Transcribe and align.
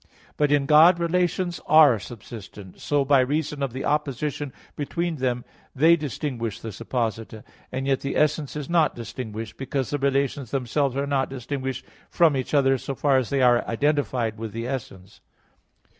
But 0.35 0.51
in 0.51 0.65
God 0.65 0.97
relations 0.97 1.61
are 1.67 1.99
subsistent, 1.99 2.73
and 2.73 2.81
so 2.81 3.05
by 3.05 3.19
reason 3.19 3.61
of 3.61 3.71
the 3.71 3.85
opposition 3.85 4.51
between 4.75 5.17
them 5.17 5.45
they 5.75 5.95
distinguish 5.95 6.59
the 6.59 6.69
supposita; 6.71 7.43
and 7.71 7.85
yet 7.85 7.99
the 7.99 8.17
essence 8.17 8.55
is 8.55 8.67
not 8.67 8.95
distinguished, 8.95 9.57
because 9.57 9.91
the 9.91 9.99
relations 9.99 10.49
themselves 10.49 10.95
are 10.97 11.05
not 11.05 11.29
distinguished 11.29 11.85
from 12.09 12.35
each 12.35 12.55
other 12.55 12.79
so 12.79 12.95
far 12.95 13.17
as 13.17 13.29
they 13.29 13.43
are 13.43 13.63
identified 13.67 14.39
with 14.39 14.53
the 14.53 14.65
essence. 14.67 15.21